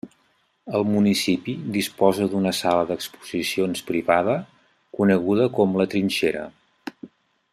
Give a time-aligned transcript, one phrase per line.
[0.77, 4.37] El municipi disposa d'una sala d'exposicions privada
[5.01, 6.49] coneguda com La Trinxera.